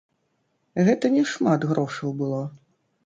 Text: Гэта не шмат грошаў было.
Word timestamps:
Гэта 0.87 1.11
не 1.17 1.21
шмат 1.33 1.67
грошаў 1.73 2.09
было. 2.23 2.41